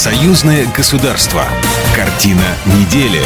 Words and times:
Союзное 0.00 0.66
государство. 0.74 1.44
Картина 1.94 2.46
недели. 2.64 3.20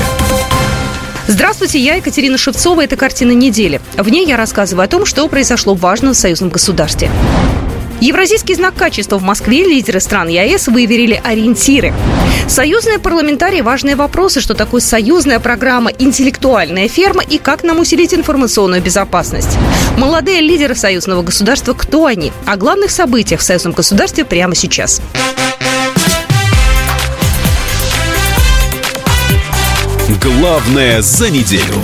Здравствуйте, 1.29 1.79
я 1.79 1.95
Екатерина 1.95 2.37
Шевцова. 2.37 2.83
Это 2.83 2.97
«Картина 2.97 3.31
недели». 3.31 3.81
В 3.97 4.09
ней 4.09 4.27
я 4.27 4.37
рассказываю 4.37 4.85
о 4.85 4.89
том, 4.89 5.07
что 5.07 5.29
произошло 5.29 5.75
важно 5.75 6.15
в 6.15 6.17
союзном 6.17 6.51
государстве. 6.51 7.13
Евразийский 8.01 8.57
знак 8.57 8.75
качества 8.75 9.19
в 9.19 9.23
Москве 9.23 9.63
лидеры 9.63 10.01
стран 10.01 10.27
ЕАЭС 10.27 10.67
выверили 10.67 11.23
ориентиры. 11.23 11.95
Союзные 12.49 12.99
парламентарии– 12.99 13.61
важные 13.63 13.95
вопросы, 13.95 14.41
что 14.41 14.55
такое 14.55 14.81
союзная 14.81 15.39
программа 15.39 15.93
«Интеллектуальная 15.93 16.89
ферма» 16.89 17.23
и 17.23 17.39
как 17.39 17.63
нам 17.63 17.79
усилить 17.79 18.13
информационную 18.13 18.83
безопасность. 18.83 19.57
Молодые 19.97 20.41
лидеры 20.41 20.75
союзного 20.75 21.23
государства– 21.23 21.73
кто 21.75 22.07
они? 22.07 22.33
О 22.47 22.57
главных 22.57 22.91
событиях 22.91 23.39
в 23.39 23.45
союзном 23.45 23.75
государстве 23.75 24.25
прямо 24.25 24.57
сейчас. 24.57 25.01
Главное 30.25 31.03
за 31.03 31.29
неделю. 31.29 31.75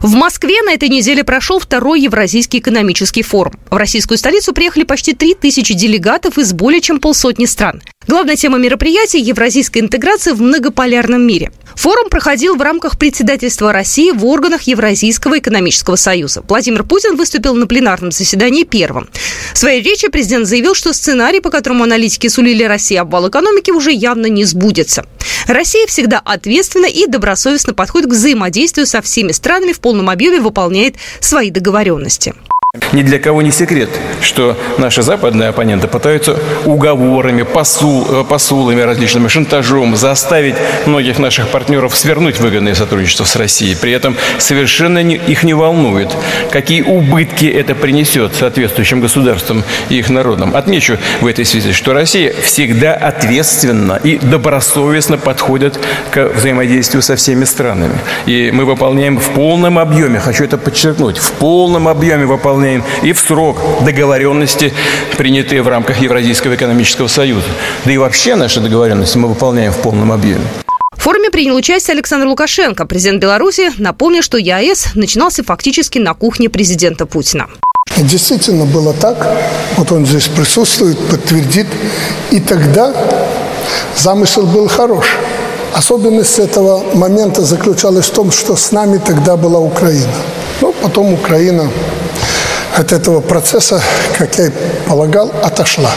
В 0.00 0.14
Москве 0.14 0.62
на 0.62 0.72
этой 0.72 0.88
неделе 0.88 1.24
прошел 1.24 1.58
второй 1.58 2.00
Евразийский 2.00 2.60
экономический 2.60 3.22
форум. 3.22 3.54
В 3.70 3.76
российскую 3.76 4.18
столицу 4.18 4.52
приехали 4.52 4.84
почти 4.84 5.14
3000 5.14 5.74
делегатов 5.74 6.38
из 6.38 6.52
более 6.52 6.80
чем 6.80 7.00
полсотни 7.00 7.46
стран. 7.46 7.82
Главная 8.06 8.36
тема 8.36 8.58
мероприятия– 8.58 9.18
евразийская 9.20 9.82
интеграция 9.82 10.34
в 10.34 10.40
многополярном 10.40 11.22
мире. 11.22 11.50
Форум 11.76 12.08
проходил 12.08 12.56
в 12.56 12.62
рамках 12.62 12.98
председательства 12.98 13.72
России 13.72 14.10
в 14.10 14.24
органах 14.26 14.62
Евразийского 14.62 15.38
экономического 15.38 15.96
союза. 15.96 16.42
Владимир 16.46 16.84
Путин 16.84 17.16
выступил 17.16 17.54
на 17.54 17.66
пленарном 17.66 18.12
заседании 18.12 18.64
первым. 18.64 19.08
В 19.54 19.58
своей 19.58 19.82
речи 19.82 20.08
президент 20.08 20.46
заявил, 20.46 20.74
что 20.74 20.92
сценарий, 20.92 21.40
по 21.40 21.50
которому 21.50 21.84
аналитики 21.84 22.28
сулили 22.28 22.64
России 22.64 22.96
обвал 22.96 23.28
экономики, 23.28 23.70
уже 23.70 23.92
явно 23.92 24.26
не 24.26 24.44
сбудется. 24.44 25.06
Россия 25.46 25.86
всегда 25.86 26.20
ответственно 26.24 26.86
и 26.86 27.06
добросовестно 27.06 27.74
подходит 27.74 28.08
к 28.08 28.12
взаимодействию 28.12 28.86
со 28.86 29.02
всеми 29.02 29.32
странами 29.32 29.72
в 29.72 29.80
полном 29.80 30.10
объеме 30.10 30.40
выполняет 30.40 30.96
свои 31.20 31.50
договоренности. 31.50 32.34
Ни 32.92 33.02
для 33.02 33.18
кого 33.18 33.42
не 33.42 33.50
секрет, 33.50 33.90
что 34.22 34.56
наши 34.78 35.02
западные 35.02 35.50
оппоненты 35.50 35.88
пытаются 35.88 36.38
уговорами, 36.64 37.42
посул, 37.42 38.06
э, 38.08 38.24
посулами 38.24 38.80
различными, 38.80 39.28
шантажом 39.28 39.94
заставить 39.94 40.54
многих 40.86 41.18
наших 41.18 41.48
партнеров 41.48 41.94
свернуть 41.94 42.40
выгодное 42.40 42.74
сотрудничество 42.74 43.24
с 43.24 43.36
Россией. 43.36 43.76
При 43.76 43.92
этом 43.92 44.16
совершенно 44.38 45.02
не, 45.02 45.16
их 45.16 45.42
не 45.42 45.52
волнует, 45.52 46.16
какие 46.50 46.80
убытки 46.80 47.44
это 47.44 47.74
принесет 47.74 48.34
соответствующим 48.36 49.02
государствам 49.02 49.64
и 49.90 49.98
их 49.98 50.08
народам. 50.08 50.56
Отмечу 50.56 50.96
в 51.20 51.26
этой 51.26 51.44
связи, 51.44 51.72
что 51.72 51.92
Россия 51.92 52.32
всегда 52.42 52.94
ответственно 52.94 54.00
и 54.02 54.16
добросовестно 54.16 55.18
подходит 55.18 55.78
к 56.10 56.28
взаимодействию 56.28 57.02
со 57.02 57.16
всеми 57.16 57.44
странами. 57.44 57.98
И 58.24 58.50
мы 58.50 58.64
выполняем 58.64 59.18
в 59.18 59.28
полном 59.34 59.78
объеме, 59.78 60.20
хочу 60.20 60.44
это 60.44 60.56
подчеркнуть, 60.56 61.18
в 61.18 61.32
полном 61.32 61.86
объеме 61.86 62.24
выполняем 62.24 62.61
выполняем 62.62 62.84
и 63.02 63.12
в 63.12 63.18
срок 63.18 63.56
договоренности, 63.84 64.72
принятые 65.16 65.62
в 65.62 65.68
рамках 65.68 66.00
Евразийского 66.00 66.54
экономического 66.54 67.08
союза. 67.08 67.46
Да 67.84 67.92
и 67.92 67.98
вообще 67.98 68.36
наши 68.36 68.60
договоренности 68.60 69.18
мы 69.18 69.28
выполняем 69.28 69.72
в 69.72 69.78
полном 69.78 70.12
объеме. 70.12 70.44
В 70.96 71.02
форуме 71.02 71.30
принял 71.30 71.56
участие 71.56 71.94
Александр 71.94 72.26
Лукашенко. 72.26 72.86
Президент 72.86 73.20
Беларуси 73.20 73.72
напомнил, 73.78 74.22
что 74.22 74.38
ЕАЭС 74.38 74.94
начинался 74.94 75.42
фактически 75.42 75.98
на 75.98 76.14
кухне 76.14 76.48
президента 76.48 77.06
Путина. 77.06 77.48
Действительно 77.96 78.64
было 78.64 78.92
так. 78.92 79.26
Вот 79.76 79.90
он 79.90 80.06
здесь 80.06 80.28
присутствует, 80.28 80.98
подтвердит. 81.10 81.66
И 82.30 82.38
тогда 82.38 82.94
замысел 83.96 84.46
был 84.46 84.68
хорош. 84.68 85.16
Особенность 85.74 86.38
этого 86.38 86.84
момента 86.94 87.42
заключалась 87.42 88.06
в 88.06 88.10
том, 88.12 88.30
что 88.30 88.54
с 88.54 88.70
нами 88.72 89.00
тогда 89.04 89.36
была 89.36 89.58
Украина. 89.58 90.14
Но 90.60 90.72
потом 90.72 91.14
Украина 91.14 91.68
от 92.76 92.92
этого 92.92 93.20
процесса, 93.20 93.82
как 94.16 94.38
я 94.38 94.46
и 94.46 94.50
полагал, 94.86 95.32
отошла. 95.42 95.90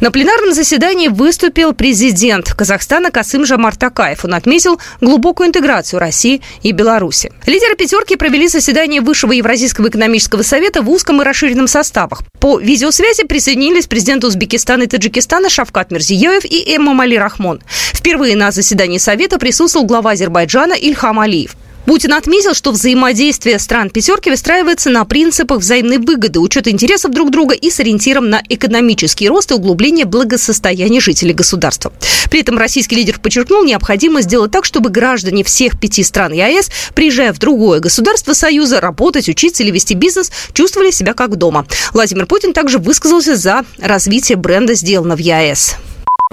На 0.00 0.12
пленарном 0.12 0.54
заседании 0.54 1.08
выступил 1.08 1.72
президент 1.72 2.54
Казахстана 2.54 3.10
Касым 3.10 3.44
Жамар 3.44 3.74
Такаев. 3.74 4.24
Он 4.24 4.34
отметил 4.34 4.78
глубокую 5.00 5.48
интеграцию 5.48 5.98
России 5.98 6.40
и 6.62 6.70
Беларуси. 6.70 7.32
Лидеры 7.46 7.74
«пятерки» 7.74 8.14
провели 8.14 8.46
заседание 8.46 9.00
Высшего 9.00 9.32
Евразийского 9.32 9.88
экономического 9.88 10.42
совета 10.42 10.82
в 10.82 10.90
узком 10.90 11.20
и 11.20 11.24
расширенном 11.24 11.66
составах. 11.66 12.22
По 12.38 12.60
видеосвязи 12.60 13.24
присоединились 13.24 13.88
президенты 13.88 14.28
Узбекистана 14.28 14.84
и 14.84 14.86
Таджикистана 14.86 15.50
Шавкат 15.50 15.90
Мирзиёев 15.90 16.44
и 16.44 16.76
Эммамали 16.76 17.16
Рахмон. 17.16 17.60
Впервые 17.92 18.36
на 18.36 18.52
заседании 18.52 18.98
совета 18.98 19.40
присутствовал 19.40 19.84
глава 19.84 20.12
Азербайджана 20.12 20.74
Ильхам 20.74 21.18
Алиев. 21.18 21.56
Путин 21.88 22.12
отметил, 22.12 22.52
что 22.52 22.70
взаимодействие 22.70 23.58
стран 23.58 23.88
«пятерки» 23.88 24.28
выстраивается 24.28 24.90
на 24.90 25.06
принципах 25.06 25.60
взаимной 25.60 25.96
выгоды, 25.96 26.38
учета 26.38 26.68
интересов 26.68 27.12
друг 27.12 27.30
друга 27.30 27.54
и 27.54 27.70
с 27.70 27.80
ориентиром 27.80 28.28
на 28.28 28.42
экономический 28.46 29.26
рост 29.26 29.52
и 29.52 29.54
углубление 29.54 30.04
благосостояния 30.04 31.00
жителей 31.00 31.32
государства. 31.32 31.90
При 32.30 32.40
этом 32.40 32.58
российский 32.58 32.94
лидер 32.94 33.18
подчеркнул 33.18 33.64
необходимость 33.64 34.28
сделать 34.28 34.50
так, 34.50 34.66
чтобы 34.66 34.90
граждане 34.90 35.44
всех 35.44 35.80
пяти 35.80 36.02
стран 36.02 36.34
ЕАЭС, 36.34 36.70
приезжая 36.94 37.32
в 37.32 37.38
другое 37.38 37.80
государство 37.80 38.34
Союза, 38.34 38.82
работать, 38.82 39.26
учиться 39.30 39.62
или 39.62 39.70
вести 39.70 39.94
бизнес, 39.94 40.30
чувствовали 40.52 40.90
себя 40.90 41.14
как 41.14 41.36
дома. 41.36 41.66
Владимир 41.94 42.26
Путин 42.26 42.52
также 42.52 42.76
высказался 42.76 43.34
за 43.34 43.64
развитие 43.78 44.36
бренда 44.36 44.74
«Сделано 44.74 45.16
в 45.16 45.20
ЕАЭС». 45.20 45.76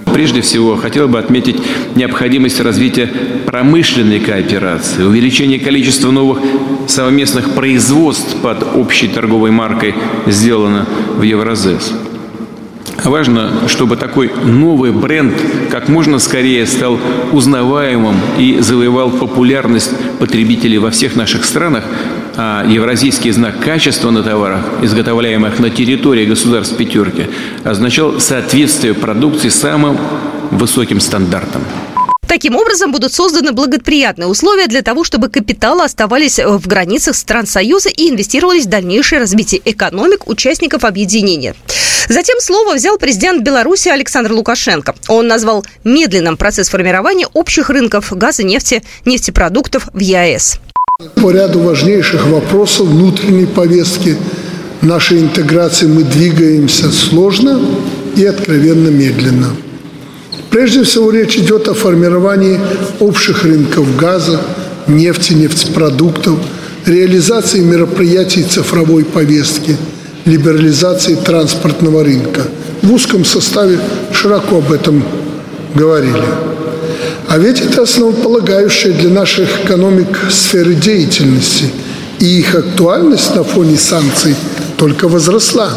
Прежде 0.04 0.42
всего, 0.42 0.76
хотел 0.76 1.08
бы 1.08 1.18
отметить 1.18 1.56
необходимость 1.94 2.60
развития 2.60 3.10
промышленной 3.46 4.20
кооперации, 4.20 5.02
увеличения 5.02 5.58
количества 5.58 6.10
новых 6.10 6.38
совместных 6.86 7.54
производств 7.54 8.36
под 8.42 8.76
общей 8.76 9.08
торговой 9.08 9.50
маркой 9.50 9.94
«Сделано 10.26 10.86
в 11.16 11.22
Евразес». 11.22 11.94
Важно, 13.04 13.68
чтобы 13.68 13.96
такой 13.96 14.32
новый 14.44 14.90
бренд 14.90 15.34
как 15.70 15.88
можно 15.88 16.18
скорее 16.18 16.66
стал 16.66 16.98
узнаваемым 17.32 18.16
и 18.38 18.58
завоевал 18.60 19.10
популярность 19.10 19.90
потребителей 20.18 20.78
во 20.78 20.90
всех 20.90 21.14
наших 21.14 21.44
странах, 21.44 21.84
а 22.36 22.64
евразийский 22.66 23.30
знак 23.30 23.60
качества 23.60 24.10
на 24.10 24.22
товарах, 24.22 24.64
изготовляемых 24.82 25.58
на 25.58 25.70
территории 25.70 26.26
государств 26.26 26.76
пятерки, 26.76 27.26
означал 27.64 28.18
соответствие 28.20 28.94
продукции 28.94 29.50
самым 29.50 29.98
высоким 30.50 31.00
стандартам. 31.00 31.62
Таким 32.26 32.56
образом, 32.56 32.90
будут 32.90 33.12
созданы 33.12 33.52
благоприятные 33.52 34.26
условия 34.26 34.66
для 34.66 34.82
того, 34.82 35.04
чтобы 35.04 35.28
капиталы 35.28 35.84
оставались 35.84 36.38
в 36.38 36.66
границах 36.66 37.14
стран 37.14 37.46
Союза 37.46 37.88
и 37.88 38.10
инвестировались 38.10 38.66
в 38.66 38.68
дальнейшее 38.68 39.20
развитие 39.20 39.62
экономик 39.64 40.28
участников 40.28 40.84
объединения. 40.84 41.54
Затем 42.08 42.36
слово 42.40 42.74
взял 42.74 42.98
президент 42.98 43.42
Беларуси 43.42 43.88
Александр 43.88 44.32
Лукашенко. 44.32 44.94
Он 45.08 45.26
назвал 45.26 45.66
медленным 45.82 46.36
процесс 46.36 46.68
формирования 46.68 47.26
общих 47.32 47.68
рынков 47.68 48.16
газа, 48.16 48.44
нефти, 48.44 48.82
нефтепродуктов 49.04 49.88
в 49.92 49.98
ЕАЭС. 49.98 50.60
По 51.16 51.30
ряду 51.30 51.60
важнейших 51.60 52.26
вопросов 52.26 52.86
внутренней 52.86 53.46
повестки 53.46 54.16
нашей 54.82 55.20
интеграции 55.20 55.86
мы 55.86 56.04
двигаемся 56.04 56.90
сложно 56.92 57.60
и 58.16 58.24
откровенно 58.24 58.88
медленно. 58.88 59.50
Прежде 60.50 60.84
всего 60.84 61.10
речь 61.10 61.36
идет 61.36 61.68
о 61.68 61.74
формировании 61.74 62.60
общих 63.00 63.42
рынков 63.42 63.96
газа, 63.96 64.40
нефти, 64.86 65.32
нефтепродуктов, 65.34 66.38
реализации 66.86 67.60
мероприятий 67.60 68.44
цифровой 68.44 69.04
повестки– 69.04 69.76
либерализации 70.26 71.14
транспортного 71.14 72.04
рынка. 72.04 72.42
В 72.82 72.92
узком 72.92 73.24
составе 73.24 73.78
широко 74.12 74.58
об 74.58 74.70
этом 74.70 75.02
говорили. 75.74 76.22
А 77.28 77.38
ведь 77.38 77.60
это 77.60 77.82
основополагающая 77.82 78.92
для 78.92 79.10
наших 79.10 79.64
экономик 79.64 80.18
сферы 80.30 80.74
деятельности, 80.74 81.70
и 82.18 82.38
их 82.40 82.54
актуальность 82.54 83.34
на 83.34 83.44
фоне 83.44 83.76
санкций 83.76 84.34
только 84.76 85.08
возросла. 85.08 85.70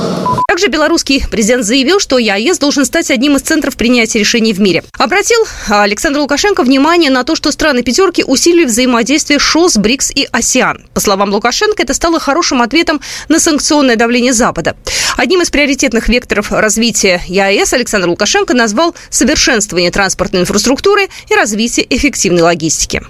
Также 0.59 0.71
белорусский 0.71 1.23
президент 1.31 1.63
заявил, 1.63 2.01
что 2.01 2.17
ЕАЭС 2.17 2.59
должен 2.59 2.83
стать 2.83 3.11
одним 3.11 3.37
из 3.37 3.43
центров 3.43 3.77
принятия 3.77 4.19
решений 4.19 4.51
в 4.51 4.59
мире. 4.59 4.83
Обратил 4.97 5.37
Александр 5.69 6.19
Лукашенко 6.19 6.63
внимание 6.63 7.09
на 7.09 7.23
то, 7.23 7.33
что 7.33 7.53
страны 7.53 7.81
пятерки 7.81 8.25
усилили 8.25 8.65
взаимодействие 8.65 9.39
ШОС, 9.39 9.77
БРИКС 9.77 10.11
и 10.11 10.27
АСИАН. 10.29 10.87
По 10.93 10.99
словам 10.99 11.29
Лукашенко, 11.29 11.81
это 11.81 11.93
стало 11.93 12.19
хорошим 12.19 12.61
ответом 12.61 12.99
на 13.29 13.39
санкционное 13.39 13.95
давление 13.95 14.33
Запада. 14.33 14.75
Одним 15.15 15.43
из 15.43 15.49
приоритетных 15.49 16.09
векторов 16.09 16.51
развития 16.51 17.21
ЕАЭС 17.29 17.71
Александр 17.71 18.09
Лукашенко 18.09 18.53
назвал 18.53 18.93
совершенствование 19.09 19.91
транспортной 19.91 20.41
инфраструктуры 20.41 21.07
и 21.29 21.35
развитие 21.35 21.87
эффективной 21.89 22.41
логистики. 22.41 23.01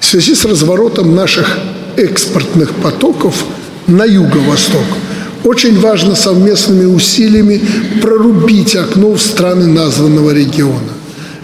В 0.00 0.04
связи 0.04 0.34
с 0.34 0.44
разворотом 0.44 1.14
наших 1.14 1.56
экспортных 1.96 2.74
потоков 2.74 3.44
на 3.86 4.04
юго-восток– 4.04 4.82
очень 5.46 5.78
важно 5.78 6.16
совместными 6.16 6.86
усилиями 6.86 7.60
прорубить 8.02 8.74
окно 8.74 9.12
в 9.12 9.20
страны 9.22 9.66
названного 9.66 10.32
региона. 10.32 10.92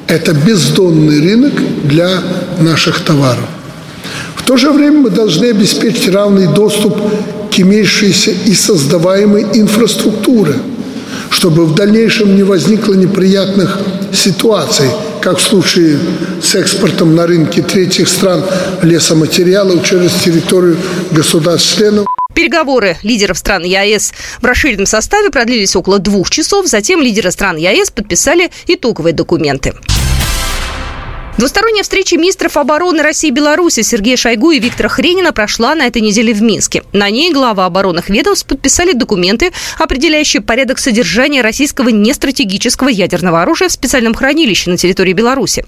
Это 0.09 0.33
бездонный 0.33 1.21
рынок 1.21 1.53
для 1.85 2.21
наших 2.59 3.01
товаров. 3.01 3.45
В 4.35 4.43
то 4.43 4.57
же 4.57 4.73
время 4.73 4.99
мы 5.03 5.11
должны 5.11 5.47
обеспечить 5.47 6.09
равный 6.09 6.49
доступ 6.53 6.97
к 7.51 7.61
имеющейся 7.61 8.33
и 8.33 8.55
создаваемой 8.55 9.47
инфраструктуре, 9.55 10.57
чтобы 11.31 11.65
в 11.65 11.75
дальнейшем 11.75 12.35
не 12.35 12.43
возникло 12.43 12.95
неприятных 12.95 13.79
ситуаций, 14.13 14.87
как 15.21 15.39
в 15.39 15.43
случае 15.43 15.99
с 16.43 16.57
экспортом 16.57 17.15
на 17.15 17.27
рынке 17.29 17.63
третьих 17.63 18.09
стран 18.09 18.43
лесоматериалов 18.83 19.85
через 19.85 20.11
территорию 20.15 20.77
государств-членов. 21.13 22.07
Переговоры 22.35 22.97
лидеров 23.03 23.39
стран 23.39 23.65
ЕАЭС 23.65 24.13
в 24.41 24.45
расширенном 24.45 24.87
составе 24.87 25.31
продлились 25.31 25.77
около 25.77 25.99
двух 25.99 26.31
часов. 26.31 26.67
Затем 26.67 27.01
лидеры 27.01 27.31
стран 27.31 27.57
ЕАЭС 27.57 27.91
подписали 27.91 28.51
итоговые 28.67 29.13
документы. 29.13 29.75
Двусторонняя 31.39 31.83
встреча 31.83 32.17
министров 32.17 32.57
обороны 32.57 33.03
России 33.03 33.29
и 33.29 33.33
Беларуси 33.33 33.81
Сергея 33.83 34.17
Шойгу 34.17 34.51
и 34.51 34.59
Виктора 34.59 34.89
Хренина 34.89 35.33
прошла 35.33 35.75
на 35.75 35.87
этой 35.87 36.03
неделе 36.03 36.35
в 36.35 36.43
Минске. 36.43 36.85
На 36.93 37.09
ней 37.09 37.33
глава 37.33 37.65
оборонных 37.65 38.11
ведомств 38.11 38.47
подписали 38.47 38.93
документы, 38.93 39.51
определяющие 39.79 40.43
порядок 40.43 40.79
содержания 40.79 41.41
российского 41.41 41.89
нестратегического 41.89 42.89
ядерного 42.89 43.43
оружия 43.43 43.69
в 43.69 43.73
специальном 43.73 44.15
хранилище 44.15 44.71
на 44.71 44.77
территории 44.77 45.15
Беларуси. 45.15 45.65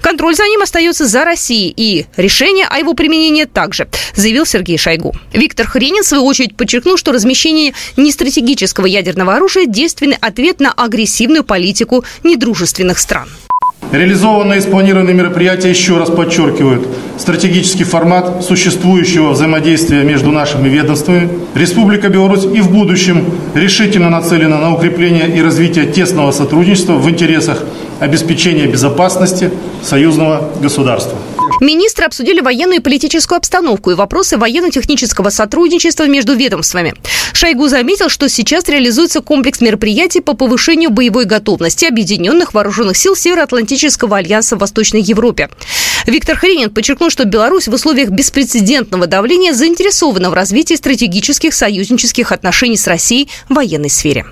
Контроль 0.00 0.36
за 0.36 0.44
ним 0.44 0.62
остается 0.62 1.06
за 1.06 1.24
Россией, 1.24 1.74
и 1.76 2.06
решение 2.16 2.66
о 2.66 2.78
его 2.78 2.94
применении 2.94 3.44
также, 3.44 3.88
заявил 4.14 4.46
Сергей 4.46 4.78
Шойгу. 4.78 5.14
Виктор 5.32 5.66
Хренин, 5.66 6.04
в 6.04 6.06
свою 6.06 6.24
очередь, 6.24 6.56
подчеркнул, 6.56 6.96
что 6.96 7.12
размещение 7.12 7.74
нестратегического 7.96 8.86
ядерного 8.86 9.34
оружия– 9.34 9.66
действенный 9.66 10.16
ответ 10.20 10.60
на 10.60 10.72
агрессивную 10.72 11.42
политику 11.42 12.04
недружественных 12.22 12.98
стран. 12.98 13.28
Реализованные 13.92 14.58
и 14.58 14.62
спланированные 14.62 15.14
мероприятия 15.14 15.70
еще 15.70 15.98
раз 15.98 16.10
подчеркивают 16.10 16.86
стратегический 17.18 17.82
формат 17.82 18.44
существующего 18.44 19.30
взаимодействия 19.30 20.04
между 20.04 20.30
нашими 20.30 20.68
ведомствами. 20.68 21.28
Республика 21.54 22.08
Беларусь 22.08 22.44
и 22.44 22.60
в 22.60 22.70
будущем 22.70 23.24
решительно 23.54 24.08
нацелена 24.08 24.58
на 24.58 24.72
укрепление 24.72 25.28
и 25.28 25.42
развитие 25.42 25.86
тесного 25.86 26.30
сотрудничества 26.30 26.94
в 26.94 27.10
интересах 27.10 27.64
обеспечения 27.98 28.66
безопасности 28.66 29.50
союзного 29.82 30.50
государства. 30.62 31.18
Министры 31.60 32.06
обсудили 32.06 32.40
военную 32.40 32.78
и 32.78 32.82
политическую 32.82 33.36
обстановку 33.36 33.90
и 33.90 33.94
вопросы 33.94 34.36
военно-технического 34.36 35.30
сотрудничества 35.30 36.06
между 36.06 36.34
ведомствами. 36.34 36.94
Шойгу 37.32 37.68
заметил, 37.68 38.08
что 38.08 38.28
сейчас 38.28 38.68
реализуется 38.68 39.20
комплекс 39.20 39.60
мероприятий 39.60 40.20
по 40.20 40.34
повышению 40.34 40.90
боевой 40.90 41.26
готовности 41.26 41.84
Объединенных 41.84 42.54
Вооруженных 42.54 42.96
Сил 42.96 43.14
Североатлантического 43.14 44.16
альянса 44.16 44.56
в 44.56 44.60
Восточной 44.60 45.02
Европе. 45.02 45.50
Виктор 46.06 46.36
Хренин 46.36 46.70
подчеркнул, 46.70 47.10
что 47.10 47.24
Беларусь 47.24 47.68
в 47.68 47.74
условиях 47.74 48.10
беспрецедентного 48.10 49.06
давления 49.06 49.52
заинтересована 49.52 50.30
в 50.30 50.34
развитии 50.34 50.74
стратегических 50.74 51.54
союзнических 51.54 52.32
отношений 52.32 52.76
с 52.76 52.86
Россией 52.86 53.28
в 53.48 53.54
военной 53.54 53.90
сфере. 53.90 54.24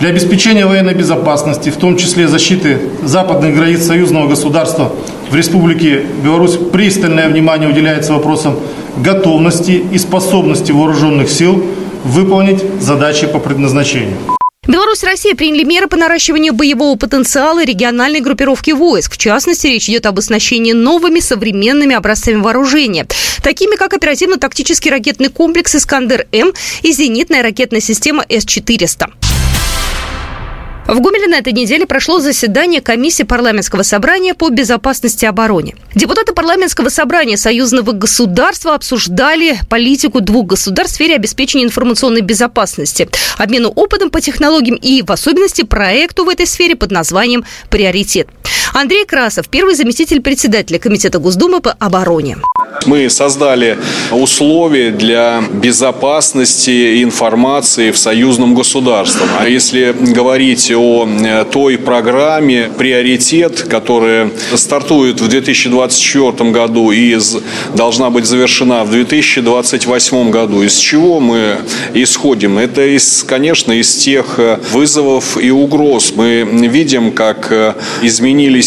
Для 0.00 0.10
обеспечения 0.10 0.64
военной 0.64 0.94
безопасности, 0.94 1.70
в 1.70 1.76
том 1.76 1.96
числе 1.96 2.28
защиты 2.28 2.78
западных 3.02 3.56
границ 3.56 3.84
союзного 3.84 4.28
государства 4.28 4.92
в 5.28 5.34
Республике 5.34 6.06
Беларусь 6.22 6.56
пристальное 6.72 7.28
внимание 7.28 7.68
уделяется 7.68 8.12
вопросам 8.12 8.60
готовности 8.98 9.82
и 9.92 9.98
способности 9.98 10.70
вооруженных 10.70 11.28
сил 11.28 11.64
выполнить 12.04 12.62
задачи 12.80 13.26
по 13.26 13.40
предназначению. 13.40 14.16
Беларусь 14.68 15.02
и 15.02 15.06
Россия 15.06 15.34
приняли 15.34 15.64
меры 15.64 15.88
по 15.88 15.96
наращиванию 15.96 16.52
боевого 16.52 16.96
потенциала 16.96 17.64
региональной 17.64 18.20
группировки 18.20 18.70
войск. 18.70 19.14
В 19.14 19.18
частности, 19.18 19.66
речь 19.66 19.88
идет 19.88 20.06
об 20.06 20.18
оснащении 20.18 20.72
новыми 20.72 21.18
современными 21.18 21.96
образцами 21.96 22.36
вооружения, 22.36 23.08
такими 23.42 23.74
как 23.74 23.94
оперативно-тактический 23.94 24.92
ракетный 24.92 25.28
комплекс 25.30 25.74
«Искандер-М» 25.74 26.52
и 26.82 26.92
зенитная 26.92 27.42
ракетная 27.42 27.80
система 27.80 28.24
С-400. 28.28 29.08
В 30.88 31.00
Гумеле 31.00 31.26
на 31.26 31.36
этой 31.36 31.52
неделе 31.52 31.86
прошло 31.86 32.18
заседание 32.18 32.80
комиссии 32.80 33.22
парламентского 33.22 33.82
собрания 33.82 34.32
по 34.32 34.48
безопасности 34.48 35.26
и 35.26 35.28
обороне. 35.28 35.76
Депутаты 35.94 36.32
парламентского 36.32 36.88
собрания 36.88 37.36
союзного 37.36 37.92
государства 37.92 38.74
обсуждали 38.74 39.58
политику 39.68 40.22
двух 40.22 40.46
государств 40.46 40.94
в 40.94 40.96
сфере 40.96 41.16
обеспечения 41.16 41.66
информационной 41.66 42.22
безопасности, 42.22 43.06
обмену 43.36 43.68
опытом 43.68 44.08
по 44.08 44.22
технологиям 44.22 44.76
и, 44.76 45.02
в 45.02 45.12
особенности, 45.12 45.60
проекту 45.60 46.24
в 46.24 46.30
этой 46.30 46.46
сфере 46.46 46.74
под 46.74 46.90
названием 46.90 47.44
«Приоритет». 47.68 48.28
Андрей 48.80 49.04
Красов, 49.04 49.48
первый 49.48 49.74
заместитель 49.74 50.20
председателя 50.20 50.78
Комитета 50.78 51.18
Госдумы 51.18 51.60
по 51.60 51.72
обороне. 51.72 52.36
Мы 52.86 53.10
создали 53.10 53.76
условия 54.12 54.92
для 54.92 55.42
безопасности 55.52 57.02
информации 57.02 57.90
в 57.90 57.98
союзном 57.98 58.54
государстве. 58.54 59.26
А 59.38 59.48
если 59.48 59.94
говорить 60.14 60.70
о 60.70 61.06
э, 61.06 61.44
той 61.50 61.76
программе 61.76 62.70
«Приоритет», 62.78 63.62
которая 63.62 64.30
стартует 64.54 65.20
в 65.20 65.28
2024 65.28 66.50
году 66.50 66.92
и 66.92 67.18
должна 67.74 68.10
быть 68.10 68.26
завершена 68.26 68.84
в 68.84 68.90
2028 68.92 70.30
году, 70.30 70.62
из 70.62 70.76
чего 70.76 71.18
мы 71.18 71.56
исходим? 71.94 72.58
Это, 72.58 72.86
из, 72.86 73.24
конечно, 73.24 73.72
из 73.72 73.92
тех 73.96 74.38
э, 74.38 74.60
вызовов 74.72 75.36
и 75.36 75.50
угроз. 75.50 76.12
Мы 76.14 76.42
видим, 76.44 77.10
как 77.10 77.50
э, 77.50 77.74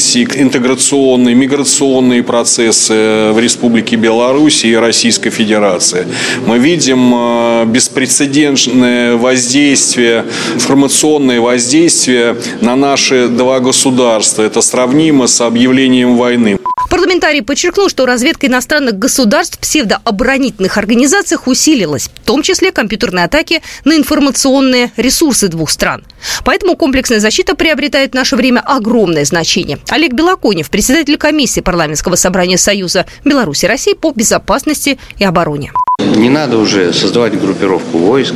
изменились 0.01 0.41
интеграционные, 0.41 1.35
миграционные 1.35 2.23
процессы 2.23 3.31
в 3.33 3.39
Республике 3.39 3.95
Беларуси 3.95 4.67
и 4.67 4.75
Российской 4.75 5.29
Федерации. 5.29 6.05
Мы 6.45 6.57
видим 6.59 7.13
э, 7.13 7.65
беспрецедентное 7.65 9.15
воздействие, 9.15 10.25
информационное 10.55 11.39
воздействие 11.39 12.35
на 12.61 12.75
наши 12.75 13.27
два 13.27 13.59
государства. 13.59 14.43
Это 14.43 14.61
сравнимо 14.61 15.27
с 15.27 15.41
объявлением 15.41 16.17
войны. 16.17 16.60
Парламентарий 16.91 17.41
подчеркнул, 17.41 17.87
что 17.87 18.05
разведка 18.05 18.47
иностранных 18.47 18.99
государств 18.99 19.57
псевдооборонительных 19.59 20.77
организациях 20.77 21.47
усилилась, 21.47 22.09
в 22.13 22.25
том 22.25 22.41
числе 22.43 22.73
компьютерные 22.73 23.23
атаки 23.23 23.61
на 23.85 23.95
информационные 23.95 24.91
ресурсы 24.97 25.47
двух 25.47 25.69
стран. 25.69 26.03
Поэтому 26.43 26.75
комплексная 26.75 27.21
защита 27.21 27.55
приобретает 27.55 28.11
в 28.11 28.15
наше 28.15 28.35
время 28.35 28.59
огромное 28.59 29.23
значение. 29.23 29.79
Олег 29.87 30.11
Белоконев, 30.11 30.69
председатель 30.69 31.17
комиссии 31.17 31.61
парламентского 31.61 32.15
собрания 32.15 32.57
Союза 32.57 33.05
Беларуси 33.23 33.63
и 33.63 33.67
России 33.69 33.93
по 33.93 34.11
безопасности 34.11 34.99
и 35.17 35.23
обороне. 35.23 35.71
Не 35.97 36.29
надо 36.29 36.57
уже 36.57 36.91
создавать 36.91 37.39
группировку 37.39 37.99
войск, 37.99 38.33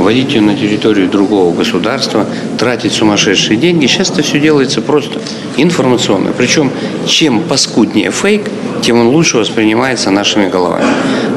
вводить 0.00 0.34
ее 0.34 0.40
на 0.40 0.54
территорию 0.56 1.08
другого 1.08 1.54
государства, 1.54 2.26
тратить 2.58 2.92
сумасшедшие 2.92 3.56
деньги. 3.56 3.86
Сейчас 3.86 4.10
это 4.10 4.22
все 4.22 4.40
делается 4.40 4.80
просто 4.80 5.20
информационно. 5.56 6.32
Причем 6.36 6.70
чем 7.06 7.40
паскуднее 7.42 8.10
фейк, 8.10 8.42
тем 8.82 8.98
он 8.98 9.08
лучше 9.08 9.38
воспринимается 9.38 10.10
нашими 10.10 10.48
головами. 10.48 10.86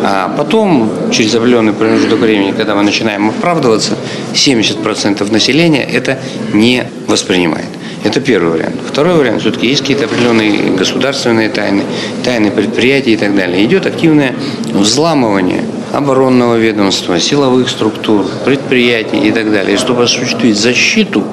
А 0.04 0.34
потом, 0.38 0.90
через 1.12 1.36
определенный 1.36 1.74
промежуток 1.74 2.20
времени, 2.20 2.52
когда 2.52 2.76
мы 2.76 2.84
начинаем 2.84 3.30
оправдываться, 3.30 3.98
70% 4.34 5.32
населения 5.32 5.84
это 5.84 6.20
не 6.54 6.86
воспринимает. 7.08 7.68
Это 8.04 8.20
первый 8.20 8.52
вариант. 8.52 8.76
Второй 8.86 9.16
вариант, 9.16 9.42
все-таки 9.42 9.68
есть 9.68 9.82
какие-то 9.82 10.06
определенные 10.06 10.72
государственные 10.72 11.50
тайны, 11.50 11.84
тайны 12.24 12.52
предприятий 12.52 13.14
и 13.14 13.18
так 13.18 13.34
далее. 13.34 13.64
Идет 13.64 13.86
активное 13.86 14.36
взламывание 14.74 15.64
оборонного 15.94 16.56
ведомства, 16.56 17.20
силовых 17.20 17.70
структур, 17.70 18.26
предприятий 18.44 19.20
и 19.20 19.32
так 19.32 19.52
далее. 19.52 19.78
Чтобы 19.78 20.04
осуществить 20.04 20.58
защиту 20.58 21.24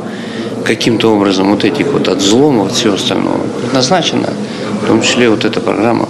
каким-то 0.64 1.12
образом 1.12 1.50
вот 1.50 1.64
этих 1.64 1.87
вот 1.87 2.09
от 2.09 2.19
взлома, 2.19 2.67
от 2.67 2.73
всего 2.73 2.95
остального, 2.95 3.40
предназначена 3.61 4.29
в 4.83 4.87
том 4.87 5.02
числе 5.02 5.29
вот 5.29 5.45
эта 5.45 5.61
программа. 5.61 6.07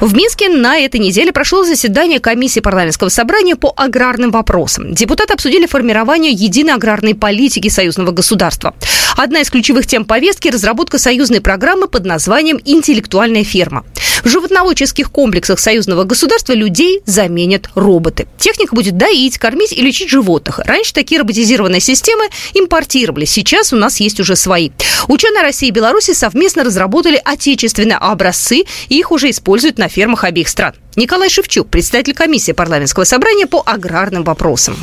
В 0.00 0.14
Минске 0.14 0.50
на 0.50 0.78
этой 0.78 1.00
неделе 1.00 1.32
прошло 1.32 1.64
заседание 1.64 2.20
комиссии 2.20 2.60
парламентского 2.60 3.08
собрания 3.08 3.56
по 3.56 3.72
аграрным 3.74 4.30
вопросам. 4.30 4.92
Депутаты 4.92 5.32
обсудили 5.32 5.66
формирование 5.66 6.32
единой 6.32 6.74
аграрной 6.74 7.14
политики 7.14 7.68
союзного 7.68 8.10
государства. 8.10 8.74
Одна 9.16 9.40
из 9.40 9.48
ключевых 9.48 9.86
тем 9.86 10.04
повестки– 10.04 10.48
разработка 10.50 10.98
союзной 10.98 11.40
программы 11.40 11.88
под 11.88 12.04
названием 12.04 12.60
«Интеллектуальная 12.66 13.44
ферма». 13.44 13.82
В 14.22 14.28
животноводческих 14.28 15.10
комплексах 15.10 15.58
союзного 15.58 16.04
государства 16.04 16.52
людей 16.52 17.00
заменят 17.06 17.70
роботы. 17.74 18.26
Техника 18.38 18.74
будет 18.74 18.98
доить, 18.98 19.38
кормить 19.38 19.72
и 19.72 19.80
лечить 19.80 20.10
животных. 20.10 20.58
Раньше 20.58 20.92
такие 20.92 21.20
роботизированные 21.20 21.80
системы 21.80 22.24
импортировали. 22.52 23.24
Сейчас 23.24 23.72
у 23.72 23.76
нас 23.76 24.00
есть 24.00 24.20
уже 24.20 24.36
свои. 24.36 24.70
Ученые 25.08 25.42
России 25.42 25.68
и 25.68 25.72
Беларуси 25.72 26.12
совместно 26.12 26.62
разработали 26.64 27.20
отечественные 27.24 27.96
образцы, 27.96 28.64
и 28.88 28.98
их 28.98 29.12
уже 29.12 29.30
используют 29.30 29.78
на 29.78 29.88
фермах 29.88 30.24
обеих 30.24 30.48
стран. 30.48 30.74
Николай 30.94 31.30
Шевчук, 31.30 31.68
председатель 31.68 32.12
комиссии 32.12 32.52
парламентского 32.52 33.04
собрания 33.04 33.46
по 33.46 33.62
аграрным 33.64 34.24
вопросам. 34.24 34.76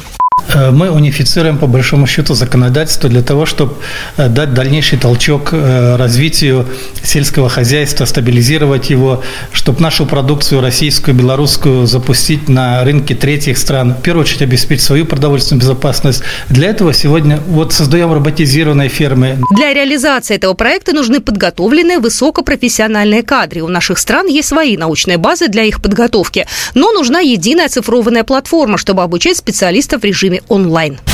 Э, 0.53 0.71
мы 0.71 0.89
унифицируем, 0.91 1.57
по 1.57 1.67
большому 1.67 2.07
счету, 2.07 2.33
законодательство 2.33 3.09
для 3.09 3.21
того, 3.21 3.45
чтобы 3.45 3.75
э, 4.17 4.29
дать 4.29 4.53
дальнейший 4.53 4.99
толчок 4.99 5.49
э, 5.51 5.95
развитию 5.95 6.67
сельского 7.03 7.49
хозяйства, 7.49 8.05
стабилизировать 8.05 8.89
его, 8.89 9.23
чтобы 9.51 9.81
нашу 9.81 10.05
продукцию 10.05 10.61
российскую, 10.61 11.15
белорусскую 11.15 11.87
запустить 11.87 12.49
на 12.49 12.83
рынке 12.83 13.15
третьих 13.15 13.57
стран, 13.57 13.95
в 13.95 14.01
первую 14.01 14.23
очередь 14.23 14.43
обеспечить 14.43 14.83
свою 14.83 15.05
продовольственную 15.05 15.61
безопасность. 15.61 16.23
Для 16.49 16.69
этого 16.69 16.93
сегодня 16.93 17.39
вот 17.47 17.73
создаем 17.73 18.13
роботизированные 18.13 18.89
фермы. 18.89 19.39
Для 19.55 19.73
реализации 19.73 20.35
этого 20.35 20.53
проекта 20.53 20.93
нужны 20.93 21.19
подготовленные 21.19 21.99
высокопрофессиональные 21.99 23.23
кадры. 23.23 23.61
У 23.61 23.67
наших 23.67 23.97
стран 23.97 24.27
есть 24.27 24.49
свои 24.49 24.77
научные 24.77 25.17
базы 25.17 25.47
для 25.47 25.63
их 25.63 25.81
подготовки, 25.81 26.45
но 26.75 26.91
нужна 26.91 27.19
единая 27.19 27.69
цифрованная 27.69 28.23
платформа, 28.23 28.77
чтобы 28.77 29.03
обучать 29.03 29.37
специалистов 29.37 30.01
в 30.01 30.05
режиме 30.23 30.39
онлайн. 30.49 31.12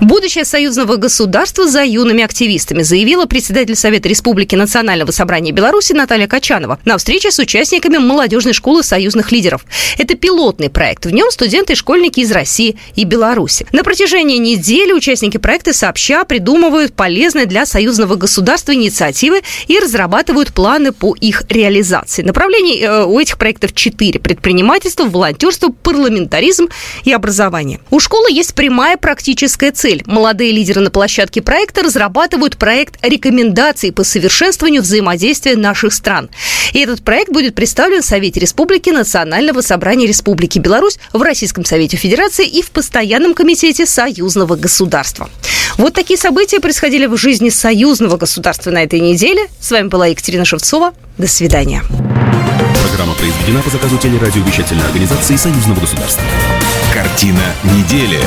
Будущее 0.00 0.44
союзного 0.44 0.94
государства 0.94 1.66
за 1.66 1.82
юными 1.82 2.22
активистами, 2.22 2.82
заявила 2.82 3.26
председатель 3.26 3.74
Совета 3.74 4.08
Республики 4.08 4.54
Национального 4.54 5.10
собрания 5.10 5.50
Беларуси 5.50 5.92
Наталья 5.92 6.28
Качанова 6.28 6.78
на 6.84 6.96
встрече 6.98 7.32
с 7.32 7.38
участниками 7.40 7.98
молодежной 7.98 8.52
школы 8.52 8.84
союзных 8.84 9.32
лидеров. 9.32 9.64
Это 9.98 10.14
пилотный 10.14 10.70
проект. 10.70 11.04
В 11.04 11.10
нем 11.10 11.32
студенты 11.32 11.72
и 11.72 11.76
школьники 11.76 12.20
из 12.20 12.30
России 12.30 12.76
и 12.94 13.02
Беларуси. 13.02 13.66
На 13.72 13.82
протяжении 13.82 14.36
недели 14.36 14.92
участники 14.92 15.36
проекта 15.36 15.72
сообща 15.72 16.24
придумывают 16.24 16.94
полезные 16.94 17.46
для 17.46 17.66
союзного 17.66 18.14
государства 18.14 18.72
инициативы 18.72 19.42
и 19.66 19.80
разрабатывают 19.80 20.54
планы 20.54 20.92
по 20.92 21.16
их 21.16 21.42
реализации. 21.48 22.22
Направлений 22.22 22.80
э, 22.82 23.04
у 23.04 23.18
этих 23.18 23.36
проектов 23.36 23.74
четыре. 23.74 24.20
Предпринимательство, 24.20 25.06
волонтерство, 25.06 25.70
парламентаризм 25.70 26.68
и 27.04 27.12
образование. 27.12 27.80
У 27.90 27.98
школы 27.98 28.30
есть 28.30 28.54
прямая 28.54 28.96
практическая 28.96 29.72
цель 29.72 29.87
цель. 29.88 30.02
Молодые 30.06 30.52
лидеры 30.52 30.80
на 30.80 30.90
площадке 30.90 31.40
проекта 31.40 31.82
разрабатывают 31.82 32.58
проект 32.58 32.96
рекомендаций 33.02 33.90
по 33.90 34.04
совершенствованию 34.04 34.82
взаимодействия 34.82 35.56
наших 35.56 35.94
стран. 35.94 36.28
И 36.74 36.80
этот 36.80 37.02
проект 37.02 37.32
будет 37.32 37.54
представлен 37.54 38.02
в 38.02 38.04
Совете 38.04 38.38
Республики 38.38 38.90
Национального 38.90 39.62
собрания 39.62 40.06
Республики 40.06 40.58
Беларусь 40.58 40.98
в 41.12 41.22
Российском 41.22 41.64
Совете 41.64 41.96
Федерации 41.96 42.46
и 42.46 42.60
в 42.60 42.70
Постоянном 42.70 43.32
комитете 43.32 43.86
союзного 43.86 44.56
государства. 44.56 45.30
Вот 45.78 45.94
такие 45.94 46.18
события 46.18 46.60
происходили 46.60 47.06
в 47.06 47.16
жизни 47.16 47.48
союзного 47.48 48.18
государства 48.18 48.70
на 48.70 48.82
этой 48.82 49.00
неделе. 49.00 49.46
С 49.58 49.70
вами 49.70 49.88
была 49.88 50.08
Екатерина 50.08 50.44
Шевцова. 50.44 50.92
До 51.16 51.26
свидания. 51.26 51.82
Программа 52.88 53.14
произведена 53.14 53.62
по 53.62 53.70
заказу 53.70 53.96
телерадиовещательной 53.96 54.84
организации 54.84 55.36
союзного 55.36 55.80
государства. 55.80 56.22
Картина 56.92 57.54
недели. 57.64 58.20